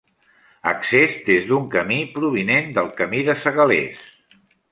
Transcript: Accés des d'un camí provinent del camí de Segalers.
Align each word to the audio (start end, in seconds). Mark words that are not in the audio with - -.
Accés 0.69 1.11
des 1.27 1.43
d'un 1.49 1.67
camí 1.75 1.99
provinent 2.17 2.73
del 2.79 2.91
camí 3.01 3.23
de 3.31 3.39
Segalers. 3.45 4.03